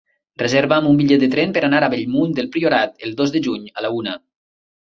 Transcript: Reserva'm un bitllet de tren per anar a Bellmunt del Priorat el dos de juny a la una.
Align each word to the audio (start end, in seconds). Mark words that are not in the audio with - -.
Reserva'm 0.43 0.87
un 0.91 0.95
bitllet 1.01 1.25
de 1.25 1.29
tren 1.35 1.53
per 1.57 1.63
anar 1.67 1.83
a 1.87 1.89
Bellmunt 1.95 2.35
del 2.39 2.49
Priorat 2.57 3.07
el 3.09 3.15
dos 3.21 3.35
de 3.37 3.43
juny 3.49 3.73
a 3.79 3.89
la 3.89 3.93
una. 4.03 4.19